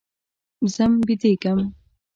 [0.73, 1.59] ځم بيدېږم.